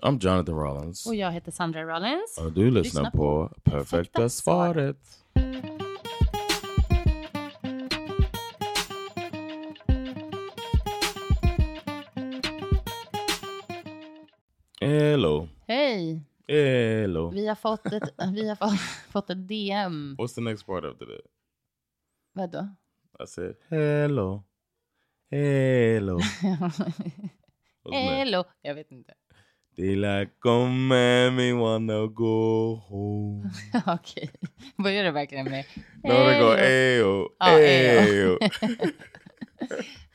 [0.00, 1.06] I'm Jonathan Rollins.
[1.06, 2.38] Och jag heter Sandra Rollins.
[2.38, 4.96] Och du lyssnar Lyssna på på Perfekta svaret.
[14.80, 15.48] Hello.
[15.66, 16.22] Hej!
[16.48, 17.30] Hello.
[17.30, 18.80] Vi har fått ett, vi har fått,
[19.12, 20.16] fått ett DM.
[20.18, 21.26] What's the next part after that?
[22.32, 22.68] Vadå?
[23.24, 24.44] I said hello.
[25.30, 26.20] Hello.
[27.92, 28.44] Hello!
[28.62, 29.14] Jag vet inte.
[29.78, 33.50] Daylight come me wanna go home.
[33.86, 34.30] Okej.
[34.76, 35.64] Börjar det verkligen med
[36.04, 36.56] No, they go Hejo.
[36.56, 38.00] ayo, Ja, ejo.
[38.00, 38.38] ayo.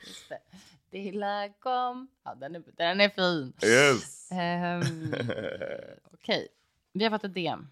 [0.06, 0.38] Just det.
[0.90, 2.08] Dilla kom.
[2.24, 3.52] Ja, den är, den är fin.
[3.64, 4.30] yes.
[4.32, 4.82] Ehm,
[6.14, 6.48] Okej.
[6.92, 7.66] Vi har fått ett DM.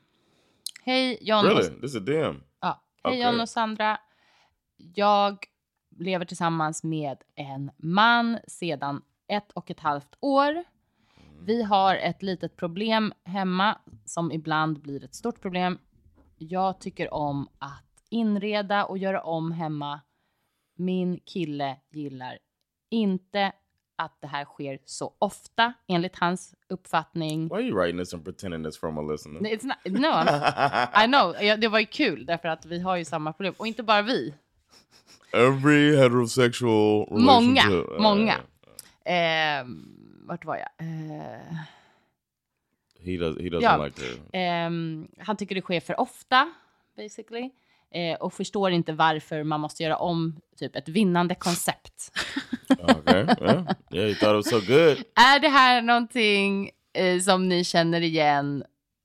[0.84, 1.68] Hej John really?
[1.68, 2.42] och, This is DM.
[2.60, 2.82] ja.
[3.04, 3.20] Hej Okej.
[3.22, 3.98] John och Sandra.
[4.94, 5.44] Jag
[5.98, 10.64] lever tillsammans med en man sedan ett och ett halvt år.
[11.44, 15.78] Vi har ett litet problem hemma som ibland blir ett stort problem.
[16.38, 20.00] Jag tycker om att inreda och göra om hemma.
[20.78, 22.38] Min kille gillar
[22.90, 23.52] inte
[23.96, 27.48] att det här sker så ofta enligt hans uppfattning.
[27.48, 29.40] Why are you writing this and pretending it's from a listener?
[29.40, 31.42] It's not, no, I'm- I know.
[31.42, 33.54] Ja, Det var ju kul därför att vi har ju samma problem.
[33.56, 34.34] Och inte bara vi.
[35.32, 37.96] Every heterosexual Många, relationship.
[37.96, 38.34] Uh, många.
[39.04, 40.68] Ehm, vart var jag?
[40.86, 41.56] Eh,
[43.04, 43.36] he does.
[43.38, 43.84] He doesn't Ja.
[43.84, 44.18] like that.
[44.32, 46.52] Ehm, han tycker det sker för ofta,
[46.96, 47.50] basically.
[47.90, 52.12] Eh, och förstår inte varför man måste göra om typ ett vinnande koncept.
[52.82, 53.20] Okay.
[53.22, 53.74] Yeah.
[53.90, 54.08] Yeah.
[54.08, 55.04] He thought it was so good.
[55.14, 58.64] är det här någonting eh, som ni känner igen?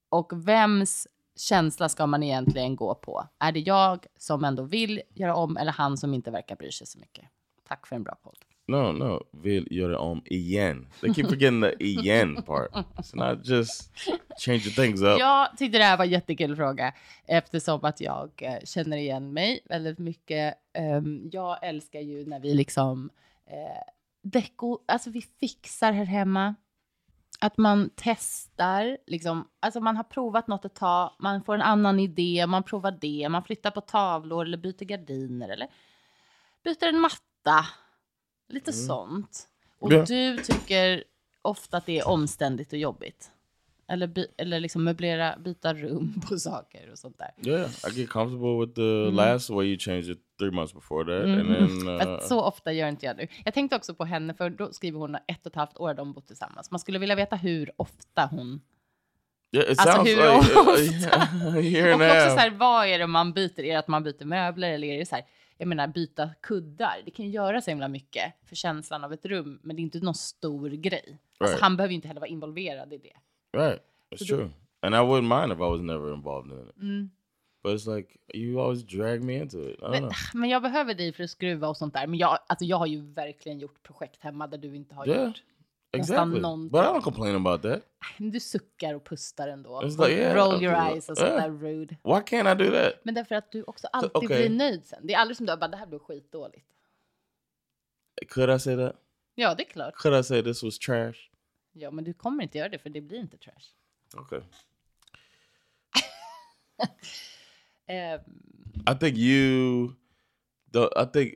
[0.10, 3.28] Och vems känsla ska man egentligen gå på?
[3.40, 6.88] Är det jag som ändå vill göra om eller han som inte verkar bry sig
[6.88, 7.26] så mycket?
[7.68, 8.38] Tack för en bra podd.
[8.68, 9.24] No, no.
[9.32, 10.88] Vill göra om igen.
[11.02, 12.72] They keep forgetting the igen part.
[12.72, 13.92] It's not just
[14.38, 15.20] changing things up.
[15.20, 16.94] Jag tyckte det här var en jättekul fråga
[17.26, 20.56] eftersom att jag eh, känner igen mig väldigt mycket.
[20.80, 23.10] Um, jag älskar ju när vi liksom
[23.46, 23.84] eh,
[24.24, 26.56] deko, alltså vi fixar här hemma.
[27.40, 32.00] Att man testar, liksom, alltså man har provat något ett tag, man får en annan
[32.00, 35.68] idé, man provar det, man flyttar på tavlor eller byter gardiner eller
[36.64, 37.66] byter en matta.
[38.50, 39.48] Lite sånt.
[39.80, 40.06] Och Ja.
[40.06, 41.04] du tycker
[41.42, 43.32] ofta att det är omständigt och jobbigt.
[43.90, 47.52] Eller, by, eller liksom möblera, byta rum på saker och sånt där.
[47.52, 49.16] Yeah, I get comfortable with the Mm.
[49.16, 51.48] last way you changed it three months before that, and
[51.88, 53.28] then uh, så ofta gör inte jag nu.
[53.46, 56.14] Jag tänkte också på henne, för då skriver hon ett och ett halvt år de
[56.14, 56.72] bott tillsammans.
[56.72, 58.62] Man skulle vilja veta hur ofta hon...
[59.56, 61.60] yeah, it Alltså, hur like uh, ofta?
[61.62, 63.60] year and och också så här, vad är det man byter?
[63.60, 65.26] Är det att man byter möbler eller är det så här,
[65.58, 67.02] jag menar byta kuddar?
[67.06, 69.84] Det kan ju göra så himla mycket för känslan av ett rum, men det är
[69.84, 71.18] inte någon stor grej.
[71.38, 71.62] Alltså, Right.
[71.62, 73.14] han behöver ju inte heller vara involverad i det.
[73.60, 73.82] Right,
[74.16, 74.50] So the- true,
[74.82, 76.76] and I wouldn't mind if I was never involved in it.
[76.78, 77.10] Mm.
[77.64, 79.82] But it's like you always drag me into it.
[79.82, 80.12] Men, know.
[80.34, 82.08] men jag behöver dig för att skruva och sånt där.
[82.08, 85.26] Men jag, alltså, jag har ju verkligen gjort projekt hemma där du inte har Yeah,
[85.28, 85.44] gjort.
[85.92, 86.40] Exactly.
[86.42, 86.72] någonting.
[86.72, 87.82] But I don't complain about that.
[88.18, 89.70] Du suckar och pustar ändå.
[89.70, 91.42] Och like, yeah, roll your eyes och sånt Yeah.
[91.44, 91.96] där rude.
[92.04, 92.94] Why can't I do that?
[93.04, 94.28] Men därför att du också alltid okej.
[94.28, 95.08] blir nöjd sen.
[95.08, 96.68] Det är aldrig som du bara, det här blev skitdåligt.
[98.30, 98.96] Could I say that?
[99.36, 99.94] Ja, det är klart.
[99.96, 101.14] Could I say this was trash?
[101.72, 103.74] Ja, men du kommer inte göra det för det blir inte trash.
[104.22, 104.42] Okay.
[107.90, 108.20] Eh,
[108.94, 109.94] I think you,
[110.74, 111.34] the I think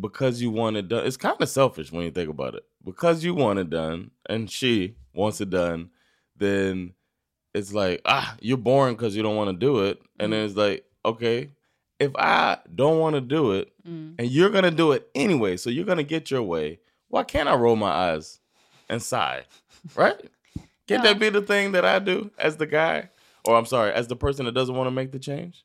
[0.00, 2.64] because you want it done, it's kind of selfish when you think about it.
[2.84, 5.90] Because you want it done, and she wants it done,
[6.36, 6.94] then
[7.54, 10.56] it's like ah, you're boring because you don't want to do it, and then it's
[10.56, 11.50] like okay,
[11.98, 14.14] if I don't want to do it, mm.
[14.18, 16.80] and you're gonna do it anyway, so you're gonna get your way.
[17.08, 18.40] Why can't I roll my eyes
[18.88, 19.44] and sigh?
[19.94, 20.20] Right?
[20.86, 23.10] Can't that be the thing that I do as the guy,
[23.44, 25.64] or I'm sorry, as the person that doesn't want to make the change?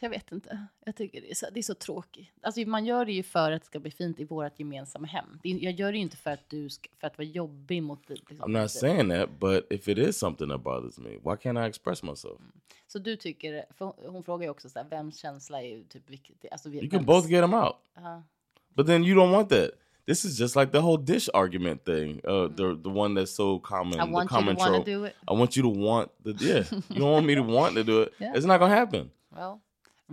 [0.00, 0.66] Jag vet inte.
[0.84, 2.28] Jag tycker det är så, det är så tråkigt.
[2.42, 5.38] Alltså, man gör det ju för att det ska bli fint i vårt gemensamma hem.
[5.42, 8.08] Jag gör det ju inte för att du ska, för att vara jobbig mot...
[8.08, 11.64] Liksom, I'm not saying that, but if it is something that bothers me, why can't
[11.66, 12.40] I express myself?
[12.86, 13.64] Så du tycker,
[14.08, 16.48] hon frågar ju också så här, vems känsla är typ viktig?
[16.50, 18.22] Alltså, You can vems- both get them out, Ja.
[18.68, 19.70] but then you don't want that.
[20.06, 22.20] this is just like the whole dish argument thing.
[22.24, 24.00] Uh, the the one that's so common.
[24.00, 25.14] I want the you common to want to do it.
[25.28, 26.64] I want you to want the yeah.
[26.90, 28.12] you don't want me to want to do it.
[28.20, 28.32] Yeah.
[28.36, 29.10] It's not gonna happen.
[29.30, 29.60] Well,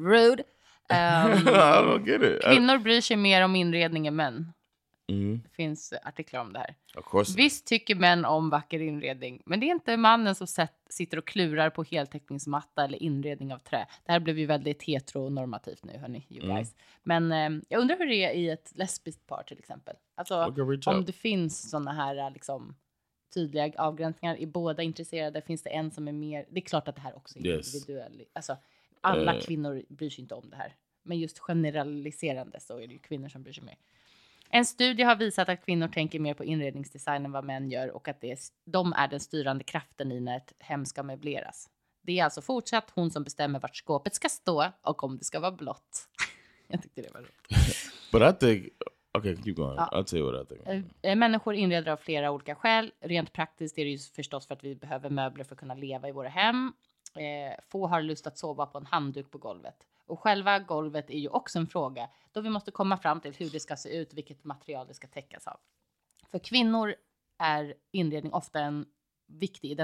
[0.05, 0.43] rude.
[0.91, 2.05] Um,
[2.43, 4.53] kvinnor bryr sig mer om inredning än män.
[5.11, 5.41] Mhm.
[5.43, 6.75] Det finns artiklar om det här.
[7.37, 11.27] Visst tycker män om vacker inredning, men det är inte mannen som sett, sitter och
[11.27, 13.87] klurar på heltäckningsmatta eller inredning av trä.
[14.05, 16.55] Det här blev ju väldigt heteronormativt nu, hörni, you Mm.
[16.55, 16.75] guys.
[17.03, 19.95] Men eh, jag undrar hur det är i ett lesbiskt par till exempel.
[20.15, 20.53] Alltså,
[20.85, 22.75] om det finns sådana här liksom,
[23.33, 24.35] tydliga avgränsningar.
[24.35, 25.41] Är båda intresserade?
[25.41, 26.45] Finns det en som är mer...
[26.49, 27.75] Det är klart att det här också är Yes.
[27.75, 28.29] individuellt.
[28.33, 28.57] Alltså,
[29.01, 29.41] alla Eh.
[29.41, 30.75] kvinnor bryr sig inte om det här.
[31.03, 33.77] Men just generaliserande så är det ju kvinnor som bryr sig mer.
[34.49, 38.07] En studie har visat att kvinnor tänker mer på inredningsdesign än vad män gör och
[38.07, 41.69] att det är, de är den styrande kraften i när ett hem ska möbleras.
[42.01, 45.39] Det är alltså fortsatt hon som bestämmer vart skåpet ska stå och om det ska
[45.39, 46.07] vara blått.
[46.67, 47.91] Jag tyckte det var roligt.
[48.11, 48.67] But I think
[49.17, 49.75] okay, keep going.
[49.75, 49.89] Ja.
[49.93, 50.67] I'll tell you what I think.
[50.67, 52.91] Eh, eh, Människor inreder av flera olika skäl.
[52.99, 56.09] Rent praktiskt är det ju förstås för att vi behöver möbler för att kunna leva
[56.09, 56.73] i våra hem.
[57.15, 59.87] Eh, få har lust att sova på en handduk på golvet.
[60.05, 63.49] Och själva golvet är ju också en fråga då vi måste komma fram till hur
[63.49, 65.59] det ska se ut, vilket material det ska täckas av.
[66.31, 66.95] För kvinnor
[67.37, 68.85] är inredning ofta en
[69.27, 69.79] viktig,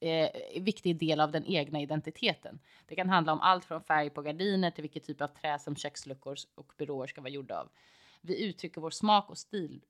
[0.00, 0.30] eh,
[0.60, 2.60] viktig del av den egna identiteten.
[2.86, 5.76] Det kan handla om allt från färg på gardiner till vilket typ av trä som
[5.76, 7.68] köksluckor och byråer ska vara gjorda av.
[8.20, 9.84] Vi uttrycker vår smak och stil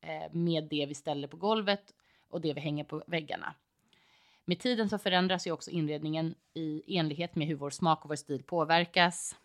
[0.00, 1.94] eh, med det vi ställer på golvet
[2.28, 3.54] och det vi hänger på väggarna.
[4.44, 8.16] Med tiden så förändras ju också inredningen i enlighet med hur vår smak och vår
[8.16, 9.36] stil påverkas.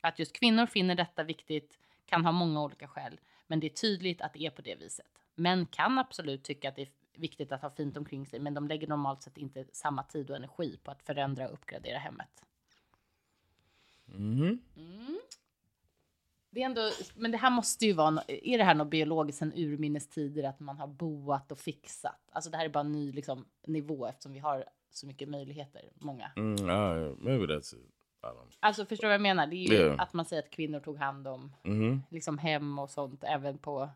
[0.00, 4.20] Att just kvinnor finner detta viktigt kan ha många olika skäl, men det är tydligt
[4.20, 5.06] att det är på det viset.
[5.34, 8.68] Män kan absolut tycka att det är viktigt att ha fint omkring sig, men de
[8.68, 12.44] lägger normalt sett inte samma tid och energi på att förändra och uppgradera hemmet.
[14.04, 14.60] Mhm.
[16.56, 19.52] Det är ändå, men det här måste ju vara, är det här något biologiskt sen
[19.56, 22.20] urminnes tider att man har boat och fixat?
[22.32, 25.82] Alltså det här är bara en ny liksom, nivå eftersom vi har så mycket möjligheter,
[25.94, 26.30] många.
[26.36, 27.90] Mm, alright, maybe that's it.
[28.60, 29.46] Alltså förstår du vad jag menar?
[29.46, 29.94] Det är ju Ja.
[29.98, 31.74] att man säger att kvinnor tog hand om know.
[31.76, 32.02] Mhm.
[32.10, 33.90] liksom hem och sånt även på,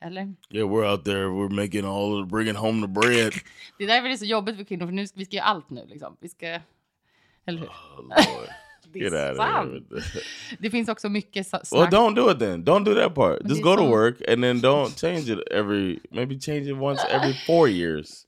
[0.00, 0.34] eller?
[0.50, 1.24] Yeah, we're out there.
[1.26, 3.32] We're making all, bringing home the bread.
[3.78, 5.46] Det är därför det är så jobbigt för kvinnor för nu ska vi ska göra
[5.46, 6.16] allt nu liksom.
[6.20, 6.60] Vi ska,
[7.44, 7.68] eller hur?
[7.68, 8.44] Oh
[8.88, 9.30] Lord, Det get är
[9.60, 10.22] out of with that.
[10.60, 12.64] Det finns också mycket sa- Well, don't do it then.
[12.64, 13.42] Don't do that part.
[13.48, 16.00] Just go to work and then don't change it every.
[16.10, 18.26] Maybe change it once every four years.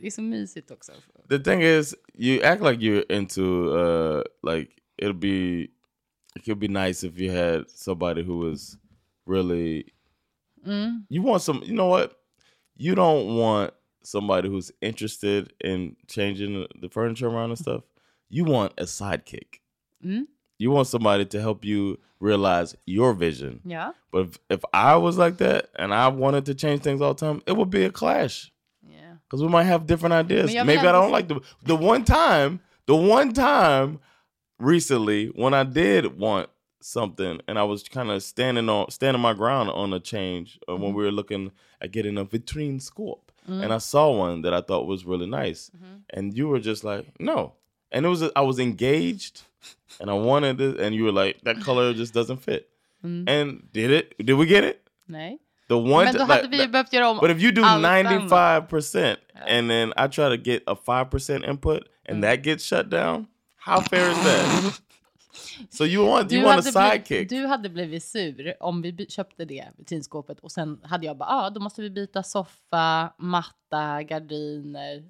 [0.00, 0.92] Det är så mysigt också.
[1.28, 3.42] The thing is, you act like you're into
[3.76, 5.68] uh like it'll be.
[6.34, 8.78] It could be nice if you had somebody who was
[9.26, 9.84] really.
[10.66, 11.04] Mm.
[11.08, 11.60] You want some.
[11.64, 12.12] You know what?
[12.76, 13.70] You don't want
[14.02, 17.82] somebody who's interested in changing the furniture around and stuff.
[18.30, 19.60] You want a sidekick.
[20.04, 20.26] Mm.
[20.58, 23.60] You want somebody to help you realize your vision.
[23.64, 23.92] Yeah.
[24.12, 27.26] But if, if I was like that and I wanted to change things all the
[27.26, 28.52] time, it would be a clash
[28.86, 29.14] Yeah.
[29.24, 30.54] because we might have different ideas.
[30.54, 33.98] Maybe I don't like the the one time, the one time
[34.58, 36.48] recently when I did want
[36.80, 40.76] something and I was kind of standing on standing my ground on a change uh,
[40.76, 44.60] when we were looking at getting a vitrine scope and I saw one that I
[44.60, 45.70] thought was really nice
[46.10, 47.54] and you were just like no
[47.90, 49.42] and it was I was engaged
[50.00, 52.68] and I wanted it and you were like that color just doesn't fit
[53.28, 54.76] and did it did we get it
[55.08, 55.38] Nej.
[55.68, 57.62] the one Men då hade like, vi ju behövt göra om but if you do
[57.64, 58.30] allt annat.
[58.30, 59.16] 95%
[59.48, 62.20] and then I try to get a 5% input and Mm.
[62.22, 63.26] that gets shut down,
[63.56, 64.80] how fair is that?
[65.70, 67.28] so you want you Du want a sidekick.
[67.28, 71.46] du hade blivit sur om vi köpte det vitrinskåpet och sen hade jag bara, ja
[71.46, 75.02] ah, då måste vi byta soffa, matta, gardiner.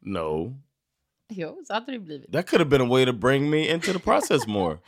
[0.00, 0.54] no.
[1.34, 2.32] Jo, så hade det blivit.
[2.32, 4.78] That could have been a way to bring me into the process more.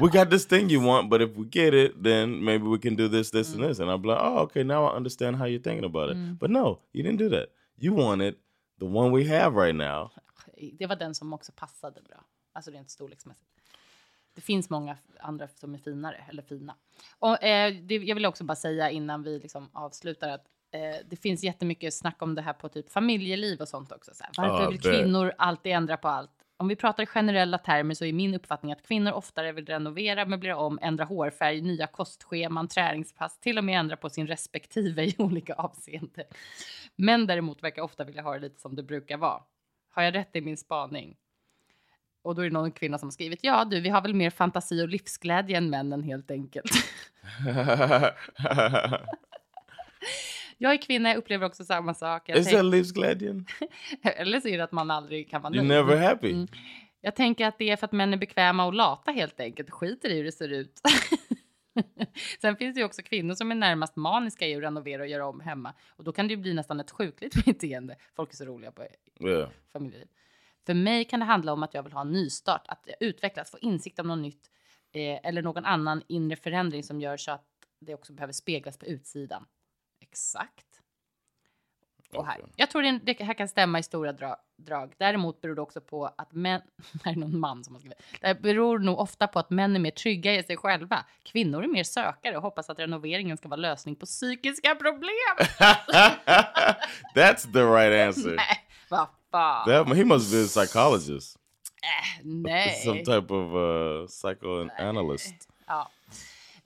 [0.00, 2.96] we got this thing you want, but if we get it, then maybe we can
[2.96, 3.54] do this, this, Mm.
[3.62, 3.80] and this.
[3.80, 6.38] And be like, oh, okay, now I understand how you're thinking about it.
[6.40, 7.48] But no, you didn't do that.
[7.80, 8.34] You wanted
[8.78, 10.10] the one we have right now.
[10.78, 13.50] Det var den som också passade bra, alltså rent storleksmässigt.
[14.34, 16.74] Det finns många andra som är finare, eller fina.
[17.18, 21.16] Och, eh, det, jag vill också bara säga innan vi liksom avslutar att eh, det
[21.16, 24.10] finns jättemycket snack om det här på typ familjeliv och sånt också.
[24.14, 24.32] Så här.
[24.36, 26.30] Varför Ja, vill det- kvinnor alltid ändra på allt?
[26.60, 30.26] Om vi pratar i generella termer så är min uppfattning att kvinnor oftare vill renovera,
[30.26, 35.14] möblera om, ändra hårfärg, nya kostscheman, träningspass, till och med ändra på sin respektive i
[35.18, 36.24] olika avseenden.
[36.96, 39.42] Män däremot verkar ofta vilja ha det lite som det brukar vara.
[39.90, 41.16] Har jag rätt i min spaning?
[42.22, 44.30] Och då är det någon kvinna som har skrivit ja du, vi har väl mer
[44.30, 46.70] fantasi och livsglädje än männen helt enkelt.
[50.58, 52.28] jag är kvinna, jag upplever också samma sak.
[52.28, 53.46] Is that livsglädjen?
[54.02, 55.68] Eller så är det att man aldrig kan vara You're nöjd.
[55.68, 56.30] never happy.
[56.32, 56.48] Mm.
[57.00, 59.70] Jag tänker att det är för att män är bekväma och lata helt enkelt.
[59.70, 60.80] Skiter i hur det ser ut.
[62.40, 65.26] Sen finns det ju också kvinnor som är närmast maniska i att renovera och göra
[65.26, 65.74] om hemma.
[65.88, 67.96] Och då kan det ju bli nästan ett sjukligt beteende.
[68.16, 68.86] Folk är så roliga på
[69.20, 69.48] Yeah.
[69.72, 70.08] familjeliv.
[70.66, 73.58] För mig kan det handla om att jag vill ha en nystart, att utvecklas, få
[73.58, 74.50] insikt om något nytt
[74.92, 77.46] eh, eller någon annan inre förändring som gör så att
[77.80, 79.44] det också behöver speglas på utsidan.
[80.10, 80.64] Exakt.
[82.12, 82.40] Och här.
[82.56, 84.94] Jag tror det, det här kan stämma i stora dra, drag.
[84.98, 86.60] Däremot beror det också på att män...
[87.04, 87.98] Det är någon man som har skrivit.
[88.20, 91.04] Det beror nog ofta på att män är mer trygga i sig själva.
[91.22, 95.36] Kvinnor är mer sökare och hoppas att renoveringen ska vara lösning på psykiska problem.
[97.14, 98.36] That's the right answer.
[98.36, 99.68] Nej, vad fan.
[99.68, 101.38] That, he must be a psychologist.
[101.82, 102.82] Äh, nej.
[102.84, 105.48] Some type of uh, psychoanalyst.
[105.66, 105.90] Ja.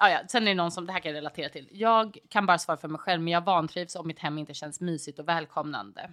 [0.02, 0.22] Ja, ja.
[0.28, 1.68] Sen är det någon som det här kan jag relatera till.
[1.70, 4.80] Jag kan bara svara för mig själv, men jag vantrivs om mitt hem inte känns
[4.80, 6.10] mysigt och välkomnande.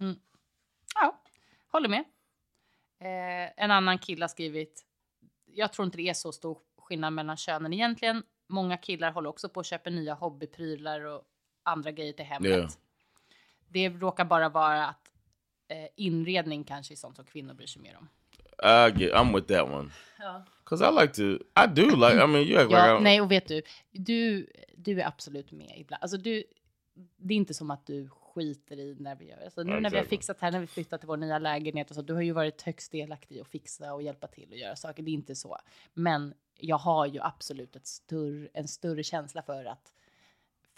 [0.00, 0.16] Mm.
[0.94, 1.22] Ja,
[1.68, 2.04] håller med.
[3.00, 4.84] Eh, en annan kille har skrivit.
[5.44, 8.22] Jag tror inte det är så stor skillnad mellan könen egentligen.
[8.46, 11.22] Många killar håller också på att köpa nya hobbyprylar och
[11.62, 12.50] andra grejer till hemmet.
[12.50, 12.70] Yeah.
[13.68, 15.10] Det råkar bara vara att
[15.68, 18.08] eh, inredning kanske är sånt som kvinnor bryr sig mer om.
[18.62, 19.90] I get, I'm with that one.
[20.18, 20.44] Ja.
[20.68, 21.22] Cause I like to,
[21.56, 22.24] I do like.
[22.24, 24.46] I mean, you act like Ja, I'm, nej, och vet du, du,
[24.76, 26.02] du är absolut med ibland.
[26.02, 26.44] Alltså, du,
[27.16, 29.44] det är inte som att du skiter i när vi gör.
[29.44, 31.90] Alltså, nu Ja, när vi har fixat här, när vi flyttat till vår nya lägenhet
[31.90, 34.56] och så, du har ju varit högst delaktig i att fixa och hjälpa till och
[34.56, 35.02] göra saker.
[35.02, 35.58] Det är inte så.
[35.94, 39.92] Men jag har ju absolut ett större, en större känsla för att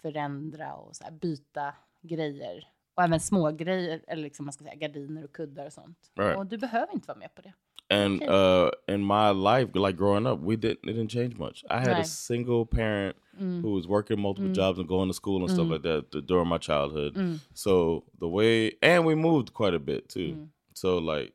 [0.01, 2.67] förändra och så här, byta grejer.
[2.95, 6.11] Och även små grejer, eller liksom man ska säga gardiner och kuddar och sånt.
[6.15, 6.37] Right.
[6.37, 7.53] Och du behöver inte vara med på det.
[7.91, 10.79] And uh, in my life, like growing up, we didn't.
[10.89, 11.57] It didn't change much.
[11.69, 13.61] I had a single parent Mm.
[13.61, 15.71] who was working multiple jobs and going to school and stuff Mm.
[15.71, 17.13] like that th- during my childhood.
[17.15, 17.39] Mm.
[17.53, 20.31] So the way, and we moved quite a bit too.
[20.35, 20.47] Mm.
[20.73, 21.31] So like,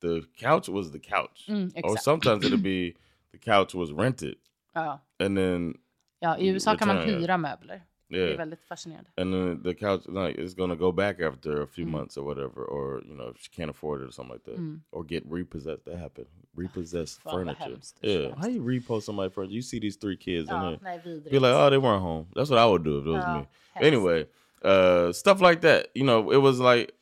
[0.00, 2.94] the couch was the couch, Mm, or sometimes it'd be
[3.32, 4.36] the couch was rented,
[4.74, 4.98] Ja.
[5.20, 5.74] and then
[6.22, 7.80] ja, i USA kan man hyra möbler.
[8.10, 9.10] Det är yeah, väldigt fascinerande.
[9.16, 11.90] and then the couch like is gonna go back after a few Mm.
[11.92, 14.58] months or whatever, or you know if she can't afford it or something like that,
[14.58, 14.80] Mm.
[14.90, 15.84] or get repossessed.
[15.84, 16.26] That happened.
[16.56, 17.64] Repossessed Fan, furniture.
[17.70, 18.00] hemskt.
[18.00, 19.54] Det är Yeah, how you repost somebody furniture?
[19.54, 21.30] You see these three kids in Ja, there, nej, vidrigt.
[21.30, 22.26] be like, oh, they weren't home.
[22.34, 23.46] That's what I would do if it was Ja, me.
[23.74, 23.86] hemskt.
[23.86, 24.26] Anyway,
[24.64, 25.86] uh, stuff like that.
[25.94, 26.92] You know, it was like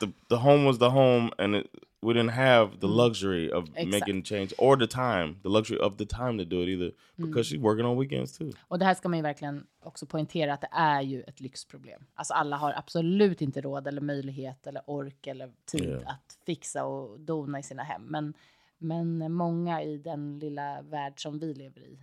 [0.00, 1.70] the the home was the home, and it,
[2.06, 3.90] we didn't have the luxury of Exakt.
[3.90, 7.48] making change or the time, the luxury of the time to do it either, because
[7.48, 8.50] she's working on weekends too.
[8.68, 12.06] Och det här ska man ju verkligen också poängtera att det är ju ett lyxproblem.
[12.14, 16.10] Alltså alla har absolut inte råd eller möjlighet eller ork eller tid Ja.
[16.10, 18.02] att fixa och dona i sina hem.
[18.02, 18.34] Men,
[18.78, 21.98] men många i den lilla värld som vi lever i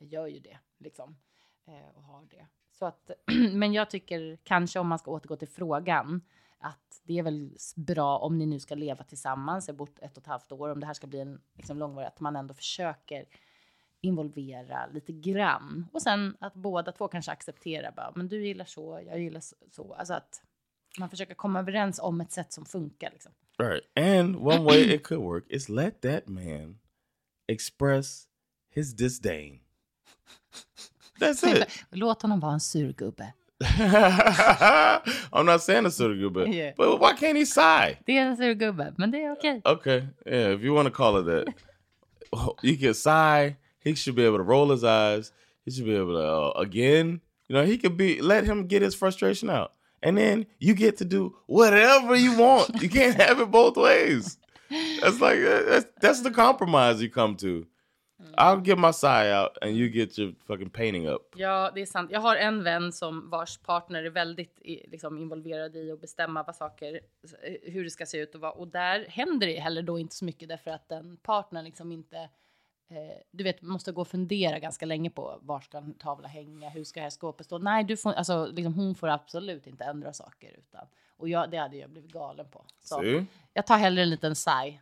[0.00, 1.16] gör ju det liksom.
[1.66, 2.46] Eh, och har det.
[2.78, 3.10] Så att,
[3.52, 6.20] men jag tycker kanske om man ska återgå till frågan
[6.62, 10.22] att det är väl bra om ni nu ska leva tillsammans, jag bott ett och
[10.22, 13.24] ett halvt år, om det här ska bli en liksom, långvarig, att man ändå försöker
[14.00, 15.86] involvera lite grann.
[15.92, 19.56] Och sen att båda två kanske accepterar bara, men du gillar så, jag gillar så-
[19.70, 19.94] så.
[19.94, 20.42] Alltså att
[20.98, 23.10] man försöker komma överens om ett sätt som funkar.
[23.12, 23.32] Liksom.
[23.58, 23.98] Right.
[23.98, 26.78] And one way it could work is let that man
[27.46, 28.28] express
[28.70, 29.60] his disdain.
[31.20, 31.84] That's it.
[31.90, 33.32] Låt honom vara en surgubbe.
[35.32, 36.72] I'm not saying a sort of good, but Yeah.
[36.76, 37.98] but why can't he sigh?
[38.06, 39.62] Det är en surgubbe, men det är okej.
[39.64, 41.54] Okay, yeah, if you want to call it that,
[42.62, 43.56] you can sigh.
[43.84, 45.32] He should be able to roll his eyes.
[45.64, 47.20] He should be able to uh, again.
[47.48, 50.96] You know, he could be let him get his frustration out, and then you get
[50.98, 52.80] to do whatever you want.
[52.82, 54.38] you can't have it both ways.
[55.02, 57.66] That's like that's that's the compromise you come to.
[58.36, 61.34] I'll get my sigh out, and you get your fucking painting up.
[61.36, 62.10] Ja, det är sant.
[62.10, 66.56] Jag har en vän som vars partner är väldigt liksom, involverad i att bestämma vad
[66.56, 67.00] saker,
[67.62, 68.56] hur det ska se ut och vad.
[68.56, 72.16] Och där händer det heller då inte så mycket därför att den partnern liksom inte,
[72.88, 76.68] eh, du vet, måste gå och fundera ganska länge på var ska en tavla hänga,
[76.68, 77.58] hur ska det här skåpet stå?
[77.58, 80.86] Nej, du får, alltså, liksom, hon får absolut inte ändra saker utan,
[81.16, 82.64] och jag, det hade jag blivit galen på.
[82.80, 83.26] Så See?
[83.52, 84.78] jag tar hellre en liten sigh.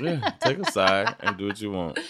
[0.00, 1.98] Yeah, take a sigh and do what you want.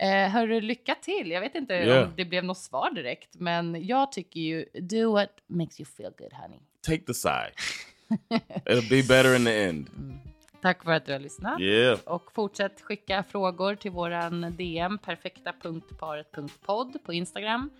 [0.00, 1.30] Eh, hörru, lycka till.
[1.30, 2.04] Jag vet inte Yeah.
[2.08, 6.12] om det blev något svar direkt, men jag tycker ju do what makes you feel
[6.18, 6.58] good, honey.
[6.86, 7.50] Take the sigh.
[8.64, 9.90] It'll be better in the end.
[10.62, 11.60] Tack för att du har lyssnat.
[11.60, 11.98] Yeah.
[12.04, 17.70] Och fortsätt skicka frågor till våran DM perfekta.paret.podd på Instagram.